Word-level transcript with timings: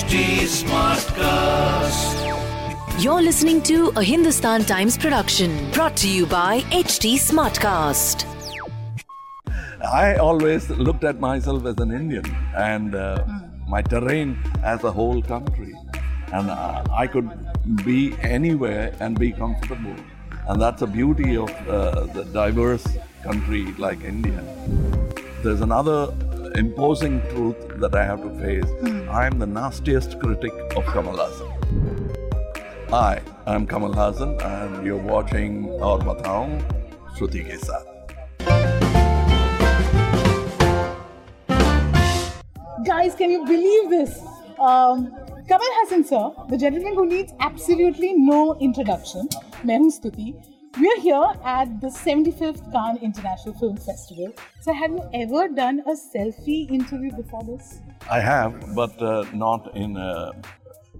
HT 0.00 0.48
Smartcast. 0.64 2.16
You're 3.04 3.20
listening 3.20 3.60
to 3.64 3.92
a 3.96 4.02
Hindustan 4.02 4.64
Times 4.64 4.96
production 4.96 5.70
brought 5.72 5.94
to 5.98 6.08
you 6.08 6.24
by 6.24 6.60
HT 6.70 7.16
Smartcast. 7.16 8.24
I 9.84 10.16
always 10.16 10.70
looked 10.70 11.04
at 11.04 11.20
myself 11.20 11.66
as 11.66 11.76
an 11.80 11.92
Indian 11.92 12.24
and 12.56 12.94
uh, 12.94 13.26
my 13.68 13.82
terrain 13.82 14.38
as 14.64 14.84
a 14.84 14.90
whole 14.90 15.20
country. 15.20 15.74
And 16.32 16.48
uh, 16.48 16.82
I 16.90 17.06
could 17.06 17.28
be 17.84 18.14
anywhere 18.22 18.94
and 19.00 19.18
be 19.18 19.32
comfortable. 19.32 19.96
And 20.48 20.62
that's 20.62 20.80
the 20.80 20.86
beauty 20.86 21.36
of 21.36 21.50
uh, 21.68 22.06
the 22.14 22.24
diverse 22.32 22.86
country 23.22 23.66
like 23.76 24.02
India. 24.02 24.42
There's 25.42 25.60
another 25.60 26.14
imposing 26.54 27.20
truth 27.30 27.56
that 27.80 27.94
I 27.94 28.04
have 28.04 28.22
to 28.22 28.30
face. 28.38 28.64
I 29.08 29.26
am 29.26 29.38
the 29.38 29.46
nastiest 29.46 30.18
critic 30.20 30.52
of 30.76 30.84
Kamal 30.86 31.16
Hassan. 31.16 31.48
Hi, 32.90 33.22
I'm 33.46 33.66
Kamal 33.66 33.92
Hassan, 33.92 34.40
and 34.40 34.84
you're 34.84 34.96
watching 34.96 35.70
Aur 35.80 35.98
Batao, 35.98 36.62
Stuti 37.14 37.44
Ke 37.46 37.58
Saath. 37.60 37.86
Guys, 42.84 43.14
can 43.14 43.30
you 43.30 43.44
believe 43.44 43.90
this? 43.90 44.18
Um, 44.58 45.12
Kamal 45.48 45.72
Hassan, 45.80 46.04
sir, 46.04 46.30
the 46.48 46.58
gentleman 46.58 46.94
who 46.94 47.06
needs 47.06 47.32
absolutely 47.40 48.14
no 48.14 48.56
introduction. 48.60 49.28
मैं 49.66 49.78
हूँ 49.78 49.90
स्तुति 49.90 50.59
we're 50.78 51.00
here 51.00 51.32
at 51.44 51.80
the 51.80 51.88
75th 51.88 52.70
Cannes 52.72 52.98
International 53.02 53.54
Film 53.54 53.76
Festival. 53.76 54.32
So, 54.60 54.72
have 54.72 54.92
you 54.92 55.02
ever 55.12 55.48
done 55.48 55.80
a 55.80 55.94
selfie 55.94 56.70
interview 56.70 57.10
before 57.10 57.42
this? 57.42 57.80
I 58.08 58.20
have, 58.20 58.74
but 58.74 59.02
uh, 59.02 59.24
not 59.34 59.74
in 59.74 59.96
a 59.96 60.30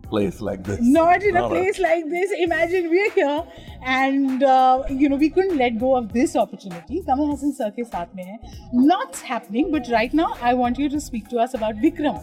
place 0.08 0.40
like 0.40 0.64
this. 0.64 0.80
Not 0.82 1.22
in 1.22 1.34
not 1.34 1.44
a 1.44 1.48
place 1.48 1.78
a... 1.78 1.82
like 1.82 2.10
this. 2.10 2.32
Imagine 2.36 2.90
we're 2.90 3.10
here 3.12 3.44
and 3.82 4.42
uh, 4.42 4.82
you 4.90 5.08
know 5.08 5.16
we 5.16 5.30
couldn't 5.30 5.56
let 5.56 5.78
go 5.78 5.94
of 5.96 6.12
this 6.12 6.34
opportunity. 6.34 7.02
Kamal 7.06 7.30
Hassan 7.30 7.52
sir 7.52 7.70
saath 7.70 8.14
mein 8.14 8.26
hai. 8.26 8.38
Lots 8.72 9.22
happening, 9.22 9.70
but 9.70 9.88
right 9.88 10.12
now 10.12 10.30
I 10.42 10.54
want 10.54 10.78
you 10.78 10.88
to 10.88 11.00
speak 11.00 11.28
to 11.28 11.38
us 11.38 11.54
about 11.54 11.76
Vikram. 11.76 12.20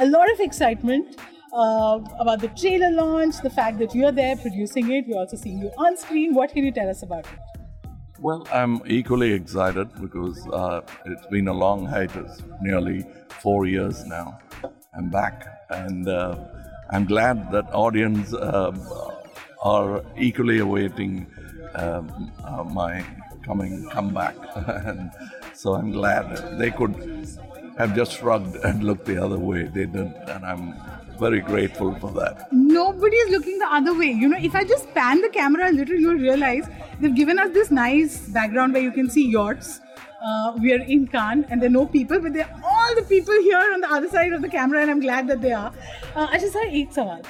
A 0.00 0.06
lot 0.06 0.32
of 0.32 0.40
excitement 0.40 1.16
uh, 1.52 2.00
about 2.18 2.40
the 2.40 2.48
trailer 2.48 2.90
launch, 2.90 3.40
the 3.42 3.50
fact 3.50 3.78
that 3.78 3.94
you're 3.94 4.12
there 4.12 4.36
producing 4.36 4.90
it. 4.90 5.06
We're 5.08 5.18
also 5.18 5.36
seeing 5.36 5.58
you 5.58 5.70
on 5.78 5.96
screen. 5.96 6.34
What 6.34 6.52
can 6.52 6.64
you 6.64 6.72
tell 6.72 6.88
us 6.88 7.02
about 7.02 7.26
it? 7.26 7.38
Well, 8.18 8.46
I'm 8.52 8.82
equally 8.86 9.32
excited 9.32 9.88
because 10.00 10.46
uh, 10.48 10.82
it's 11.06 11.26
been 11.26 11.48
a 11.48 11.54
long 11.54 11.86
hiatus, 11.86 12.42
nearly 12.60 13.06
four 13.28 13.66
years 13.66 14.04
now. 14.04 14.38
I'm 14.94 15.08
back, 15.08 15.46
and 15.70 16.06
uh, 16.06 16.36
I'm 16.90 17.06
glad 17.06 17.50
that 17.52 17.72
audience 17.72 18.34
um, 18.34 18.78
are 19.62 20.02
equally 20.18 20.58
awaiting 20.58 21.26
um, 21.74 22.30
uh, 22.44 22.64
my 22.64 23.04
coming 23.42 23.88
comeback, 23.88 24.36
and 24.84 25.10
so 25.54 25.74
I'm 25.74 25.90
glad 25.90 26.58
they 26.58 26.70
could 26.70 26.94
have 27.78 27.96
just 27.96 28.18
shrugged 28.18 28.56
and 28.56 28.84
looked 28.84 29.06
the 29.06 29.22
other 29.22 29.38
way. 29.38 29.62
They 29.62 29.86
didn't, 29.86 30.14
and 30.28 30.44
I'm 30.44 30.74
very 31.20 31.40
grateful 31.40 31.94
for 32.00 32.10
that. 32.12 32.48
Nobody 32.52 33.16
is 33.16 33.30
looking 33.30 33.58
the 33.58 33.70
other 33.78 33.94
way. 33.96 34.10
You 34.10 34.28
know, 34.28 34.38
if 34.38 34.54
I 34.54 34.64
just 34.64 34.92
pan 34.94 35.20
the 35.20 35.28
camera 35.28 35.70
a 35.70 35.72
little, 35.72 35.96
you'll 35.96 36.24
realize 36.24 36.68
they've 37.00 37.14
given 37.14 37.38
us 37.38 37.52
this 37.52 37.70
nice 37.70 38.28
background 38.28 38.72
where 38.72 38.82
you 38.82 38.90
can 38.90 39.10
see 39.10 39.30
yachts. 39.30 39.80
Uh, 40.22 40.52
we 40.60 40.72
are 40.74 40.82
in 40.94 41.06
Cannes 41.06 41.46
and 41.48 41.62
there 41.62 41.68
are 41.68 41.72
no 41.72 41.86
people, 41.86 42.20
but 42.20 42.32
there 42.34 42.46
are 42.46 42.62
all 42.62 42.94
the 42.94 43.02
people 43.02 43.34
here 43.42 43.58
on 43.74 43.80
the 43.80 43.90
other 43.90 44.08
side 44.08 44.32
of 44.32 44.42
the 44.42 44.48
camera, 44.48 44.82
and 44.82 44.90
I'm 44.90 45.00
glad 45.00 45.28
that 45.28 45.40
they 45.40 45.52
are. 45.52 45.72
Uh, 46.14 46.26
I 46.30 46.38
just 46.38 46.54
have 46.54 46.74
eight 46.80 46.90
sawal. 46.90 47.24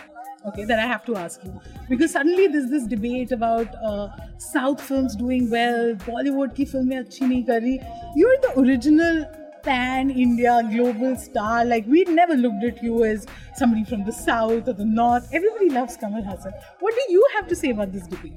Okay, 0.46 0.64
that 0.64 0.78
I 0.78 0.86
have 0.86 1.04
to 1.04 1.16
ask 1.16 1.44
you 1.44 1.60
because 1.90 2.12
suddenly 2.12 2.46
there's 2.46 2.70
this 2.70 2.86
debate 2.86 3.30
about 3.30 3.74
uh, 3.84 4.08
South 4.38 4.80
films 4.80 5.14
doing 5.14 5.50
well, 5.50 5.94
Bollywood 6.06 6.54
ki 6.56 6.64
film 6.64 6.88
mein 6.88 7.04
achhi 7.04 7.28
nahi 7.32 7.46
kari. 7.46 7.78
You're 8.16 8.38
the 8.44 8.52
original 8.60 9.26
pan 9.62 10.10
India 10.10 10.62
global 10.70 11.16
star. 11.16 11.64
Like 11.64 11.86
we 11.86 12.04
never 12.04 12.34
looked 12.34 12.64
at 12.64 12.82
you 12.82 13.04
as 13.04 13.26
somebody 13.54 13.84
from 13.84 14.04
the 14.04 14.12
south 14.12 14.68
or 14.68 14.72
the 14.72 14.84
north. 14.84 15.28
Everybody 15.32 15.70
loves 15.70 15.96
Kamal 15.96 16.22
Hassan. 16.22 16.52
What 16.80 16.94
do 16.94 17.12
you 17.12 17.24
have 17.34 17.48
to 17.48 17.56
say 17.56 17.70
about 17.70 17.92
this 17.92 18.06
debate? 18.06 18.34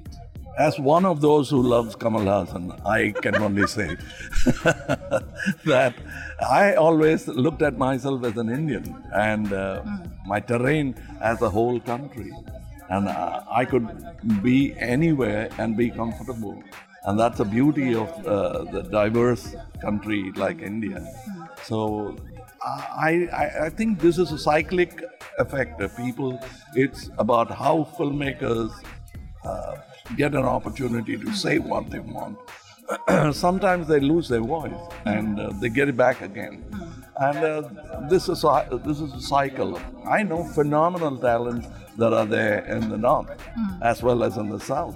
As 0.58 0.78
one 0.80 1.04
of 1.04 1.20
those 1.22 1.50
who 1.50 1.64
loves 1.64 1.96
Kamal 1.96 2.26
Hassan, 2.26 2.80
I 2.86 3.12
can 3.12 3.36
only 3.38 3.66
say 3.66 3.88
that 5.66 5.96
I 6.48 6.76
always 6.76 7.28
looked 7.28 7.64
at 7.64 7.78
myself 7.78 8.24
as 8.24 8.38
an 8.38 8.50
Indian 8.50 8.96
and 9.16 9.52
uh, 9.52 9.82
my 10.28 10.40
terrain 10.40 10.96
as 11.22 11.42
a 11.42 11.50
whole 11.50 11.80
country. 11.80 12.32
And 12.90 13.08
uh, 13.08 13.44
I 13.50 13.66
could 13.66 13.88
be 14.44 14.76
anywhere 14.78 15.50
and 15.58 15.76
be 15.76 15.90
comfortable. 15.90 16.62
And 17.06 17.20
that's 17.20 17.38
the 17.38 17.46
beauty 17.46 17.96
of 17.96 18.10
uh, 18.26 18.64
the 18.72 18.84
diverse 18.84 19.56
country 19.82 20.32
like 20.36 20.62
India. 20.62 21.06
So 21.64 22.16
I, 22.64 23.28
I, 23.34 23.66
I 23.66 23.70
think 23.70 24.00
this 24.00 24.18
is 24.18 24.32
a 24.32 24.38
cyclic 24.38 25.04
effect. 25.38 25.82
of 25.82 25.96
People, 25.98 26.40
it's 26.76 27.10
about 27.18 27.52
how 27.52 27.88
filmmakers 27.98 28.72
uh, 29.44 29.76
get 30.16 30.34
an 30.34 30.46
opportunity 30.46 31.18
to 31.18 31.34
say 31.34 31.60
what 31.60 31.90
they 31.90 32.00
want. 32.00 32.38
Sometimes 33.36 33.88
they 33.88 34.00
lose 34.00 34.30
their 34.30 34.42
voice 34.42 34.72
and 35.06 35.40
uh, 35.40 35.52
they 35.60 35.70
get 35.70 35.90
it 35.90 35.98
back 35.98 36.22
again. 36.22 36.64
And 37.18 37.38
uh, 37.38 37.70
this 38.10 38.30
is 38.30 38.44
a, 38.44 38.82
this 38.86 39.00
is 39.00 39.14
a 39.14 39.22
cycle. 39.22 39.80
I 40.08 40.24
know 40.24 40.44
phenomenal 40.44 41.18
talents 41.18 41.68
that 41.98 42.14
are 42.14 42.26
there 42.26 42.66
in 42.66 42.90
the 42.90 42.98
north 42.98 43.30
as 43.82 44.02
well 44.02 44.24
as 44.24 44.38
in 44.38 44.50
the 44.50 44.60
south. 44.60 44.96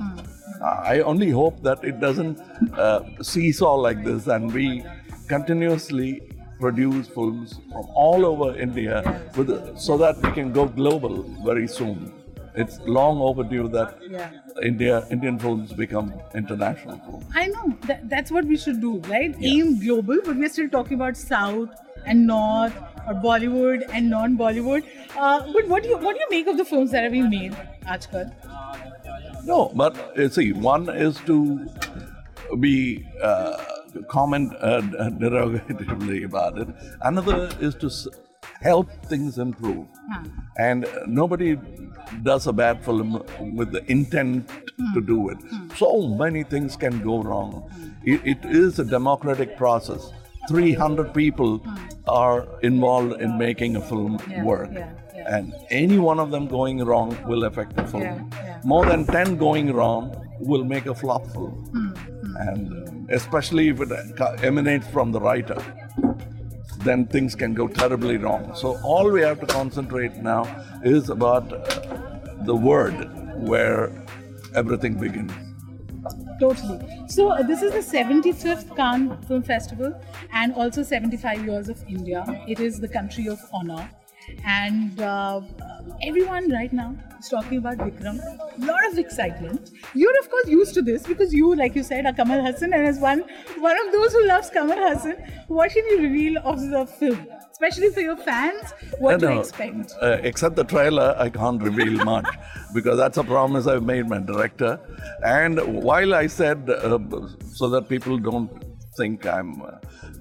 I 0.61 0.99
only 1.01 1.29
hope 1.29 1.61
that 1.63 1.83
it 1.83 1.99
doesn't 1.99 2.39
uh, 2.77 3.01
seesaw 3.21 3.75
like 3.75 4.03
this 4.03 4.27
and 4.27 4.51
we 4.53 4.83
continuously 5.27 6.21
produce 6.59 7.07
films 7.07 7.59
from 7.71 7.85
all 7.93 8.25
over 8.25 8.57
India 8.57 9.21
with, 9.35 9.77
so 9.77 9.97
that 9.97 10.17
we 10.23 10.31
can 10.31 10.51
go 10.51 10.65
global 10.65 11.23
very 11.45 11.67
soon. 11.67 12.11
It's 12.55 12.79
long 12.85 13.19
overdue 13.21 13.67
that 13.69 13.99
Yeah. 14.09 14.31
India 14.63 15.05
Indian 15.11 15.37
films 15.37 15.73
become 15.73 16.11
international 16.33 16.97
films. 17.05 17.25
I 17.35 17.47
know 17.47 17.77
that, 17.85 18.09
that's 18.09 18.31
what 18.31 18.45
we 18.45 18.57
should 18.57 18.81
do, 18.81 18.97
right? 19.01 19.35
Aim 19.39 19.79
global, 19.79 20.17
but 20.25 20.35
we're 20.37 20.49
still 20.49 20.69
talking 20.69 20.95
about 20.95 21.15
South 21.15 21.69
and 22.07 22.25
North 22.25 22.73
or 23.07 23.13
Bollywood 23.13 23.87
and 23.93 24.09
non-Bollywood. 24.09 24.83
Uh, 25.15 25.51
but 25.53 25.67
what 25.67 25.83
do 25.83 25.89
you 25.89 25.97
what 25.97 26.15
do 26.15 26.21
you 26.21 26.29
make 26.31 26.47
of 26.47 26.57
the 26.57 26.65
films 26.65 26.89
that 26.91 27.03
have 27.03 27.11
been 27.11 27.29
made, 27.29 27.55
Ajkal? 27.85 28.33
No, 29.47 29.71
but 29.81 29.95
uh, 30.17 30.29
see, 30.29 30.51
one 30.51 30.89
is 30.89 31.17
to 31.25 31.35
be 32.59 33.07
uh, 33.23 33.57
comment 34.09 34.53
uh, 34.59 34.81
derogatively 35.23 36.25
about 36.25 36.57
it. 36.57 36.67
Another 37.01 37.49
is 37.59 37.75
to 37.75 37.87
s- 37.87 38.07
help 38.61 38.89
things 39.05 39.37
improve. 39.37 39.85
And 40.57 40.85
uh, 40.85 40.89
nobody 41.07 41.57
does 42.23 42.47
a 42.47 42.53
bad 42.53 42.83
film 42.83 43.23
with 43.55 43.71
the 43.71 43.83
intent 43.91 44.49
to 44.93 45.01
do 45.01 45.29
it. 45.29 45.37
So 45.75 46.07
many 46.07 46.43
things 46.43 46.75
can 46.75 47.01
go 47.03 47.21
wrong. 47.23 47.51
It, 48.03 48.21
it 48.25 48.45
is 48.45 48.79
a 48.79 48.85
democratic 48.85 49.55
process. 49.57 50.11
300 50.49 51.13
people 51.13 51.61
are 52.07 52.47
involved 52.63 53.21
in 53.21 53.37
making 53.37 53.75
a 53.75 53.81
film 53.81 54.17
Yeah, 54.29 54.43
work. 54.43 54.69
yeah, 54.71 54.91
yeah. 55.15 55.35
And 55.37 55.53
any 55.69 55.99
one 55.99 56.19
of 56.19 56.31
them 56.31 56.47
going 56.47 56.77
wrong 56.83 57.17
will 57.27 57.43
affect 57.43 57.75
the 57.75 57.83
film. 57.83 58.31
More 58.67 58.85
than 58.85 59.05
10 59.05 59.37
going 59.37 59.71
wrong 59.71 60.13
will 60.41 60.65
make 60.65 60.87
a 60.87 60.93
flop 60.93 61.25
film. 61.27 61.53
Hmm, 61.73 62.35
And 62.47 62.73
uh, 62.73 63.15
especially 63.15 63.69
if 63.69 63.79
it 63.79 63.91
uh, 63.93 64.33
emanates 64.43 64.85
from 64.87 65.13
the 65.13 65.21
writer, 65.21 65.55
then 66.79 67.07
things 67.07 67.33
can 67.33 67.53
go 67.53 67.69
terribly 67.69 68.17
wrong. 68.17 68.53
So 68.55 68.77
all 68.83 69.09
we 69.09 69.21
have 69.21 69.39
to 69.39 69.45
concentrate 69.45 70.17
now 70.17 70.43
is 70.83 71.09
about 71.09 71.53
uh, 71.53 71.59
the 72.43 72.55
word 72.55 72.97
where 73.47 74.05
everything 74.53 74.95
begins. 74.99 75.31
Totally. 76.41 76.79
So 77.07 77.29
uh, 77.29 77.43
this 77.43 77.61
is 77.61 77.71
the 77.71 77.97
75th 77.97 78.75
Cannes 78.75 79.17
Film 79.29 79.43
Festival 79.43 79.97
and 80.33 80.53
also 80.53 80.83
75 80.83 81.45
years 81.45 81.69
of 81.69 81.81
India. 81.87 82.25
It 82.49 82.59
is 82.59 82.81
the 82.81 82.89
country 82.89 83.27
of 83.27 83.39
honor. 83.53 83.89
And 84.45 84.99
uh, 84.99 85.39
everyone 86.01 86.51
right 86.51 86.71
now 86.71 86.95
is 87.19 87.29
talking 87.29 87.57
about 87.59 87.77
Vikram. 87.77 88.19
A 88.19 88.65
lot 88.65 88.85
of 88.91 88.97
excitement. 88.97 89.71
You're 89.93 90.17
of 90.19 90.29
course 90.29 90.47
used 90.47 90.73
to 90.75 90.81
this 90.81 91.03
because 91.03 91.33
you, 91.33 91.55
like 91.55 91.75
you 91.75 91.83
said, 91.83 92.05
are 92.05 92.13
Kamal 92.13 92.43
Hassan, 92.45 92.73
and 92.73 92.85
as 92.85 92.99
one 92.99 93.21
one 93.57 93.77
of 93.85 93.91
those 93.93 94.13
who 94.13 94.25
loves 94.27 94.49
Kamal 94.49 94.77
Hassan, 94.77 95.15
what 95.47 95.71
can 95.71 95.85
you 95.91 96.01
reveal 96.01 96.37
of 96.43 96.59
the 96.75 96.85
film, 96.85 97.25
especially 97.51 97.89
for 97.91 98.01
your 98.01 98.17
fans? 98.17 98.73
What 98.99 99.21
No, 99.21 99.29
to 99.35 99.39
expect? 99.39 99.93
uh, 100.01 100.17
except 100.23 100.55
the 100.55 100.63
trailer, 100.63 101.15
I 101.17 101.29
can't 101.29 101.61
reveal 101.61 102.03
much 102.05 102.27
because 102.73 102.97
that's 102.97 103.17
a 103.17 103.23
promise 103.23 103.67
I've 103.67 103.83
made 103.83 104.07
my 104.07 104.19
director. 104.19 104.79
And 105.23 105.59
while 105.83 106.13
I 106.13 106.27
said, 106.27 106.69
uh, 106.69 106.99
so 107.53 107.69
that 107.69 107.87
people 107.89 108.17
don't 108.17 108.49
think 108.97 109.25
I'm 109.25 109.61
uh, 109.61 109.71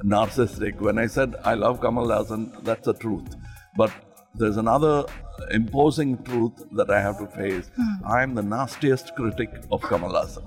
narcissistic, 0.04 0.80
when 0.80 0.98
I 0.98 1.06
said 1.06 1.34
I 1.44 1.54
love 1.54 1.80
Kamal 1.80 2.08
Hassan, 2.10 2.52
that's 2.62 2.84
the 2.86 2.94
truth. 2.94 3.34
But 3.76 3.90
there's 4.34 4.58
another 4.58 5.04
imposing 5.50 6.22
truth 6.24 6.64
that 6.72 6.90
I 6.90 7.00
have 7.00 7.18
to 7.18 7.26
face. 7.26 7.70
I 8.04 8.22
am 8.22 8.34
the 8.34 8.42
nastiest 8.42 9.14
critic 9.14 9.50
of 9.70 9.82
Kamal 9.82 10.14
Hassan. 10.14 10.44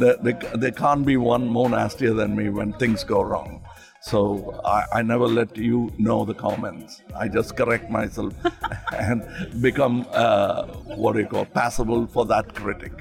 There, 0.00 0.16
there, 0.22 0.38
there 0.54 0.70
can't 0.70 1.04
be 1.04 1.16
one 1.16 1.46
more 1.48 1.68
nastier 1.68 2.14
than 2.14 2.36
me 2.36 2.48
when 2.48 2.72
things 2.74 3.02
go 3.04 3.22
wrong. 3.22 3.64
So 4.00 4.60
I, 4.66 4.84
I 4.98 5.02
never 5.02 5.26
let 5.26 5.56
you 5.56 5.90
know 5.98 6.24
the 6.26 6.34
comments. 6.34 7.02
I 7.16 7.26
just 7.26 7.56
correct 7.56 7.90
myself 7.90 8.34
and 8.92 9.24
become 9.62 10.06
uh, 10.12 10.66
what 11.02 11.14
do 11.14 11.20
you 11.20 11.26
call 11.26 11.46
passable 11.46 12.06
for 12.06 12.26
that 12.26 12.54
critic. 12.54 12.92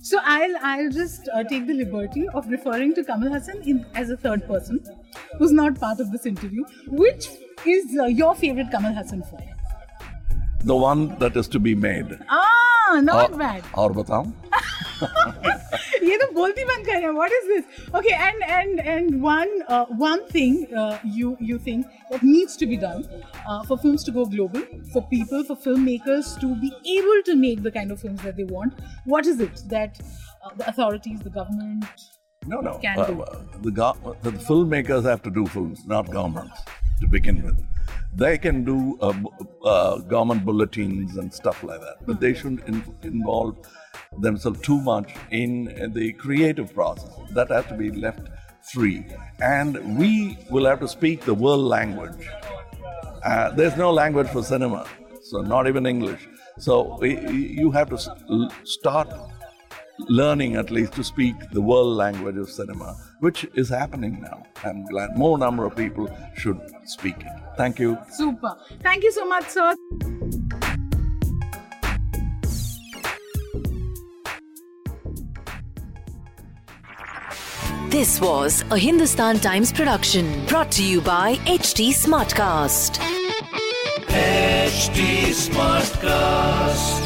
So 0.00 0.18
I'll 0.24 0.56
I'll 0.62 0.90
just 0.90 1.28
uh, 1.34 1.44
take 1.44 1.66
the 1.66 1.74
liberty 1.74 2.26
of 2.34 2.48
referring 2.48 2.94
to 2.94 3.04
Kamal 3.04 3.32
Hassan 3.32 3.62
in, 3.62 3.86
as 3.94 4.10
a 4.10 4.16
third 4.16 4.46
person, 4.46 4.82
who's 5.38 5.52
not 5.52 5.78
part 5.78 6.00
of 6.00 6.10
this 6.10 6.26
interview. 6.26 6.64
Which 6.88 7.28
is 7.66 7.96
uh, 7.98 8.06
your 8.06 8.34
favorite 8.34 8.70
Kamal 8.70 8.94
Hassan 8.94 9.22
film? 9.22 9.57
The 10.65 10.75
one 10.75 11.17
that 11.19 11.35
is 11.35 11.47
to 11.49 11.59
be 11.59 11.75
made. 11.75 12.17
Ah, 12.29 12.99
not 13.03 13.31
और- 13.31 13.37
bad. 13.39 13.63
और 13.75 13.91
बताऊं? 13.93 14.31
ये 16.03 16.17
तो 16.17 16.31
बोलती 16.33 16.63
बंद 16.65 16.85
कर 16.85 16.93
रहे 16.93 17.01
हैं. 17.01 17.13
What 17.17 17.31
is 17.37 17.47
this? 17.51 17.65
Okay, 17.99 18.13
and 18.27 18.43
and 18.57 18.79
and 18.93 19.21
one 19.25 19.51
uh, 19.77 19.85
one 20.03 20.23
thing 20.35 20.55
uh, 20.83 20.97
you 21.17 21.31
you 21.49 21.57
think 21.67 21.85
that 22.11 22.23
needs 22.29 22.55
to 22.63 22.69
be 22.73 22.77
done 22.83 23.03
uh, 23.47 23.63
for 23.71 23.77
films 23.83 24.03
to 24.09 24.11
go 24.19 24.25
global, 24.37 24.63
for 24.93 25.03
people, 25.13 25.43
for 25.51 25.57
filmmakers 25.67 26.31
to 26.45 26.53
be 26.63 26.71
able 26.97 27.21
to 27.31 27.35
make 27.43 27.63
the 27.67 27.71
kind 27.79 27.91
of 27.97 27.99
films 28.05 28.21
that 28.29 28.37
they 28.41 28.47
want. 28.55 28.79
What 29.15 29.31
is 29.33 29.39
it 29.47 29.63
that 29.75 29.99
uh, 30.05 30.51
the 30.61 30.69
authorities, 30.73 31.19
the 31.29 31.35
government? 31.41 31.85
No, 32.53 32.61
no. 32.69 32.77
Can 32.87 32.99
Uh, 32.99 33.05
do. 33.11 33.21
uh, 33.21 33.41
the, 33.67 33.71
go- 33.71 34.15
the 34.21 34.31
filmmakers 34.47 35.05
have 35.11 35.21
to 35.27 35.31
do 35.41 35.45
films, 35.57 35.85
not 35.95 36.09
governments, 36.15 36.65
to 37.01 37.07
begin 37.07 37.43
with. 37.43 37.61
They 38.14 38.38
can 38.38 38.64
do 38.64 38.98
uh, 39.00 39.14
uh, 39.64 39.98
government 39.98 40.44
bulletins 40.44 41.16
and 41.16 41.32
stuff 41.32 41.62
like 41.62 41.80
that, 41.80 42.06
but 42.06 42.20
they 42.20 42.34
shouldn't 42.34 42.66
in- 42.66 42.96
involve 43.02 43.56
themselves 44.20 44.60
too 44.60 44.80
much 44.80 45.14
in 45.30 45.92
the 45.94 46.12
creative 46.14 46.74
process. 46.74 47.12
That 47.32 47.50
has 47.50 47.66
to 47.66 47.74
be 47.74 47.90
left 47.90 48.28
free. 48.72 49.06
And 49.40 49.98
we 49.98 50.38
will 50.50 50.66
have 50.66 50.80
to 50.80 50.88
speak 50.88 51.24
the 51.24 51.34
world 51.34 51.60
language. 51.60 52.28
Uh, 53.24 53.50
there's 53.50 53.76
no 53.76 53.90
language 53.92 54.28
for 54.28 54.42
cinema, 54.42 54.86
so 55.22 55.40
not 55.40 55.66
even 55.68 55.86
English. 55.86 56.28
So 56.58 57.02
you 57.04 57.70
have 57.70 57.88
to 57.90 57.98
start 58.64 59.08
learning 60.00 60.56
at 60.56 60.70
least 60.70 60.92
to 60.94 61.04
speak 61.04 61.34
the 61.52 61.60
world 61.60 61.96
language 61.96 62.36
of 62.36 62.48
cinema, 62.48 62.96
which 63.20 63.46
is 63.54 63.68
happening 63.68 64.20
now. 64.20 64.42
I'm 64.64 64.84
glad 64.86 65.16
more 65.16 65.38
number 65.38 65.64
of 65.64 65.76
people 65.76 66.08
should 66.36 66.60
speak 66.84 67.16
it. 67.20 67.32
Thank 67.56 67.78
you. 67.78 67.98
Super. 68.10 68.56
Thank 68.82 69.02
you 69.02 69.12
so 69.12 69.26
much, 69.26 69.48
sir. 69.48 69.74
This 77.90 78.20
was 78.20 78.64
a 78.70 78.76
Hindustan 78.76 79.38
Times 79.38 79.72
production 79.72 80.44
brought 80.44 80.70
to 80.72 80.84
you 80.84 81.00
by 81.00 81.36
HT 81.46 81.88
Smartcast. 81.88 82.98
HT 84.08 85.32
Smartcast. 85.32 86.97